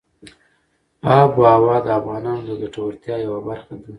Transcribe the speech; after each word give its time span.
آب 1.17 1.31
وهوا 1.41 1.77
د 1.85 1.87
افغانانو 1.99 2.43
د 2.47 2.51
ګټورتیا 2.61 3.15
یوه 3.25 3.39
برخه 3.47 3.73
ده. 3.81 3.87